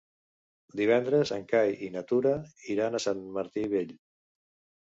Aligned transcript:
Divendres 0.79 1.33
en 1.37 1.43
Cai 1.51 1.75
i 1.87 1.89
na 1.97 2.03
Tura 2.13 2.31
iran 2.77 3.01
a 3.01 3.03
Sant 3.07 3.23
Martí 3.39 3.67
Vell. 3.75 3.97